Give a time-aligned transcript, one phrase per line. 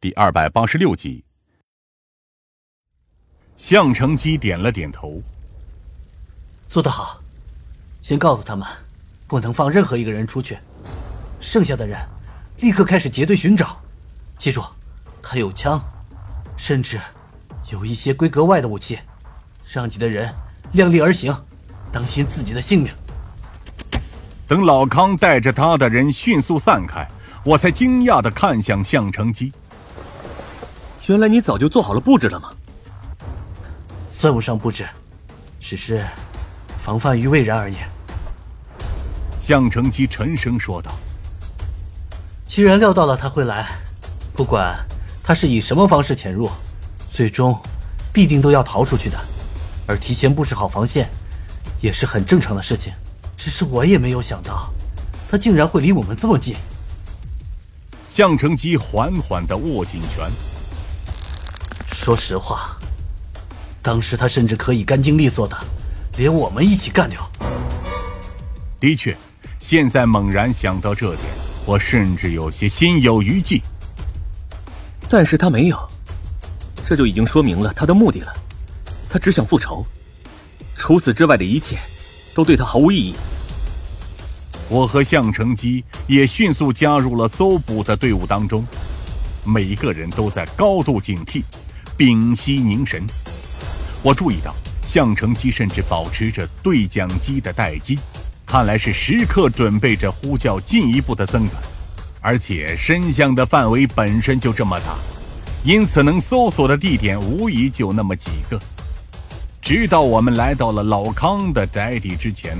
[0.00, 1.24] 第二百八十六集。
[3.56, 5.20] 项成基点了点头，
[6.68, 7.20] 做得好。
[8.00, 8.64] 先告诉他们，
[9.26, 10.56] 不能放任何一个人出去。
[11.40, 11.98] 剩下的人，
[12.58, 13.76] 立刻开始结队寻找。
[14.38, 14.64] 记住，
[15.20, 15.82] 他有枪，
[16.56, 17.00] 甚至
[17.72, 19.00] 有一些规格外的武器。
[19.64, 20.32] 让你的人
[20.74, 21.36] 量力而行，
[21.90, 22.94] 当心自己的性命。
[24.46, 27.04] 等老康带着他的人迅速散开，
[27.44, 29.52] 我才惊讶的看向项成基。
[31.08, 32.50] 原来你早就做好了布置了吗？
[34.10, 34.86] 算不上布置，
[35.58, 36.04] 只是
[36.84, 37.76] 防范于未然而已。
[39.40, 40.92] 项承基沉声说道
[42.46, 43.66] ：“既然料到了他会来，
[44.34, 44.76] 不管
[45.22, 46.46] 他是以什么方式潜入，
[47.10, 47.58] 最终
[48.12, 49.18] 必定都要逃出去的。
[49.86, 51.08] 而提前布置好防线，
[51.80, 52.92] 也是很正常的事情。
[53.34, 54.70] 只是我也没有想到，
[55.30, 56.54] 他竟然会离我们这么近。”
[58.10, 60.30] 项承基缓缓的握紧拳。
[62.00, 62.78] 说实话，
[63.82, 65.58] 当时他甚至可以干净利索的，
[66.16, 67.28] 连我们一起干掉。
[68.78, 69.14] 的确。
[69.58, 71.26] 现在猛然想到这点，
[71.66, 73.60] 我甚至有些心有余悸。
[75.08, 75.76] 但是他没有，
[76.86, 78.32] 这就已经说明了他的目的了。
[79.10, 79.84] 他只想复仇，
[80.76, 81.76] 除此之外的一切，
[82.32, 83.14] 都对他毫无意义。
[84.68, 88.64] 我和向成基也迅速加入了搜捕的队伍当中，
[89.44, 91.42] 每一个人都在高度警惕，
[91.98, 93.04] 屏息凝神。
[94.04, 94.54] 我注意到，
[94.86, 97.98] 向成基甚至保持着对讲机的待机。
[98.46, 101.52] 看来是时刻准备着呼叫进一步的增援，
[102.20, 104.96] 而且深巷的范围本身就这么大，
[105.64, 108.58] 因此能搜索的地点无疑就那么几个。
[109.60, 112.56] 直到我们来到了老康的宅邸之前，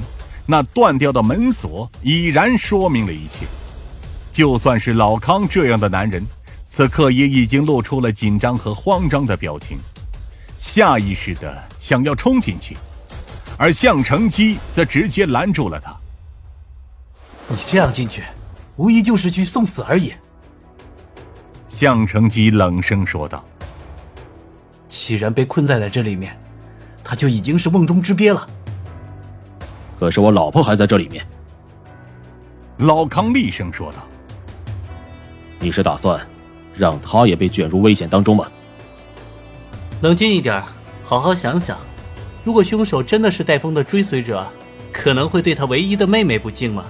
[0.47, 3.47] 那断掉的门锁已然说明了一切。
[4.33, 6.23] 就算是老康这样的男人，
[6.79, 9.79] 此刻也已经露出了紧张和慌张的表情，
[10.59, 12.77] 下意识的想要冲进去。
[13.57, 15.93] 而向成基则直接拦住了他。
[17.49, 18.23] 你这样进去，
[18.77, 20.13] 无疑就是去送死而已。
[21.67, 23.45] 向成基冷声说道
[24.87, 26.39] ：“既然被困在了这里面，
[27.03, 28.49] 他就已经是瓮中之鳖了。
[29.99, 31.27] 可是我老婆还在这里面。”
[32.79, 33.99] 老康厉声说道
[35.59, 36.25] ：“你是打算
[36.79, 38.47] 让他也被卷入危险当中吗？”
[40.01, 40.63] 冷静一点，
[41.03, 41.77] 好好想想。
[42.45, 44.47] 如果凶手真的是戴峰的追随者，
[44.93, 46.85] 可能会对他唯一的妹妹不敬吗？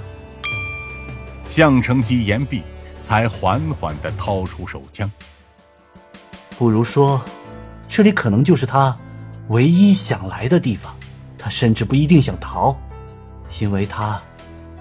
[1.44, 2.62] 项承基言毕，
[3.00, 5.10] 才缓缓地掏出手枪。
[6.58, 7.20] 不如说，
[7.88, 8.96] 这里可能就是他
[9.48, 10.94] 唯一想来的地方。
[11.36, 12.76] 他甚至不一定想逃，
[13.60, 14.20] 因为他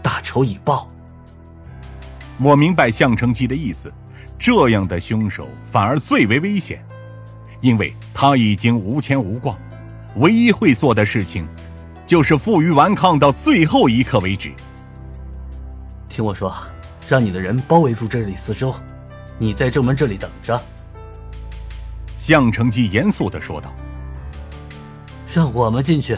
[0.01, 0.88] 大仇已报。
[2.39, 3.94] 我明白项承基的意思，
[4.38, 6.86] 这样的凶手反而最为危险，
[7.62, 9.56] 因为他已经无牵无挂。
[10.18, 11.48] 唯一会做的事情，
[12.06, 14.52] 就是负隅顽抗到最后一刻为止。
[16.09, 16.56] 听我说，
[17.08, 18.74] 让你的人包围住这里四周，
[19.38, 20.59] 你在正门这里等着。”
[22.18, 23.72] 项成基严肃的说道。
[25.31, 26.18] “让我们进去。”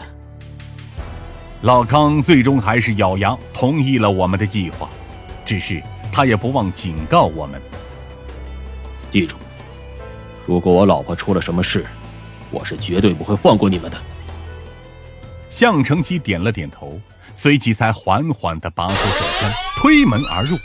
[1.62, 4.88] 老康最终还是咬牙同意了我们的计划，
[5.44, 7.60] 只是他也不忘警告我们
[9.10, 9.36] ：“记住，
[10.46, 11.84] 如果我老婆出了什么事。”
[12.52, 14.02] 我是绝对不会放过你们的。
[15.48, 17.00] 项成基点了点头，
[17.32, 20.56] 随即才缓缓地拔出手枪，推门而入。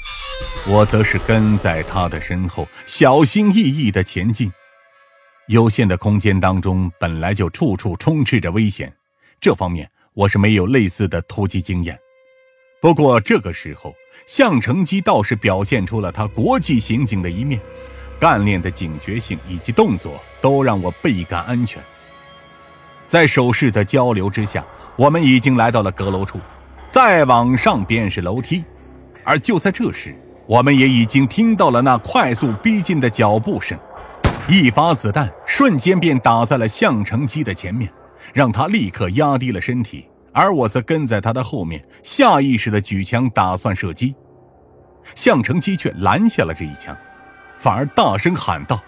[0.73, 4.51] 我则是跟在他的身后，小心翼翼地前进。
[5.47, 8.91] 有限的空间当中，本来就处处充斥着危险，
[9.39, 11.95] 这方面我是没有类似的突击经验。
[12.81, 13.93] 不过这个时候，
[14.25, 17.61] 项成基倒是表现出了他国际刑警的一面。
[18.19, 21.81] 干练的警觉性以及动作都让我倍感安全。
[23.05, 24.65] 在手势的交流之下，
[24.95, 26.39] 我们已经来到了阁楼处，
[26.89, 28.63] 再往上便是楼梯。
[29.23, 30.15] 而就在这时，
[30.47, 33.77] 我们也已经听到了那快速逼近的脚步声。
[34.47, 37.91] 一发子弹瞬间便打在了向成基的前面，
[38.33, 44.15] 让他立刻压低了身体，而我则跟在他的后面，下意识的举枪打算射击。
[45.15, 46.95] 向成基却拦下了这一枪。
[47.57, 48.79] 反而大声喊道：“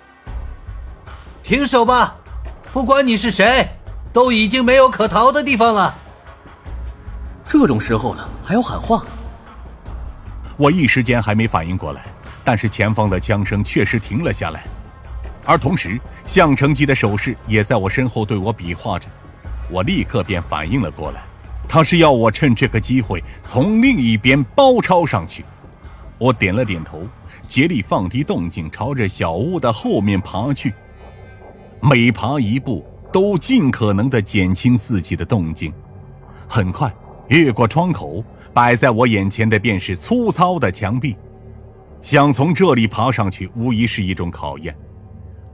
[1.42, 2.16] 停手吧！
[2.74, 3.68] 不管你是谁，
[4.14, 5.96] 都已经没有可逃的地方了。”
[7.48, 9.04] 这种时候了，还要喊话？
[10.58, 12.04] 我一时间还没反应过来，
[12.44, 14.64] 但是前方的枪声确实停了下来，
[15.46, 19.08] 而同时，向成基的手势也在我身后对我比划着。
[19.70, 21.24] 我立刻便反应了过来，
[21.68, 25.44] 他是要我趁这个机会从另一边包抄上去。
[26.18, 27.02] 我点了点头，
[27.48, 30.74] 竭力放低动静，朝着小屋的后面爬去。
[31.80, 35.72] 每爬一步，都尽可能的减轻自己的动静。
[36.48, 36.92] 很快，
[37.28, 38.24] 越过窗口，
[38.54, 41.16] 摆在我眼前的便是粗糙的墙壁。
[42.02, 44.76] 想从这里爬上去，无疑是一种考验。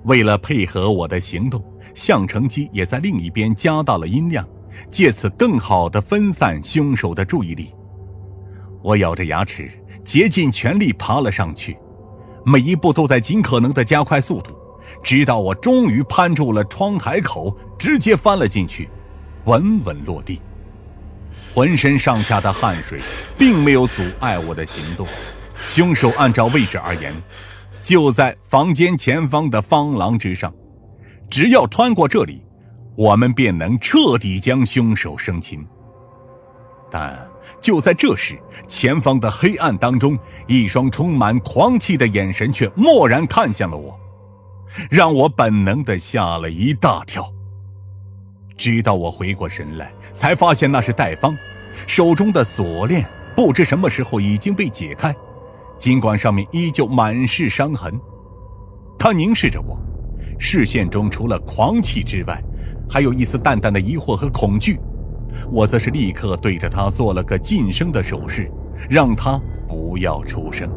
[0.04, 1.64] 为了配合我的行动，
[1.94, 4.48] 相乘机也在另一边加大了音量，
[4.90, 7.72] 借此更好的分散凶手的注意力。
[8.84, 9.72] 我咬着牙齿，
[10.04, 11.78] 竭尽全力爬了上去，
[12.46, 14.52] 每一步都在尽可能的加快速度，
[15.02, 18.90] 直到我终于攀住了窗台口，直接翻了进去，
[19.46, 20.42] 稳稳落地。
[21.54, 23.00] 浑身上下的汗水
[23.38, 25.08] 并没有阻碍我的行动。
[25.68, 27.14] 凶手按照位置而言，
[27.82, 30.54] 就在房间前方的方廊之上。
[31.30, 32.44] 只要穿过这里，
[32.96, 35.66] 我们便能彻底将凶手生擒。
[36.92, 37.26] 但
[37.62, 40.18] 就在这时，前方的黑暗当中，
[40.48, 44.00] 一双充满狂气的眼神却蓦然看向了我，
[44.90, 47.26] 让我本能的吓了一大跳。
[48.56, 51.36] 直到我回过神来，才发现那是戴芳，
[51.88, 53.04] 手中的锁链
[53.36, 55.14] 不知什么时候已经被解开。
[55.78, 58.00] 尽管上面依旧满是伤痕，
[58.98, 59.78] 他凝视着我，
[60.40, 62.42] 视线中除了狂气之外，
[62.88, 64.80] 还有一丝淡淡的疑惑和恐惧。
[65.52, 68.52] 我则是立刻对着他做了个噤声的手势，
[68.90, 70.70] 让他不要出声。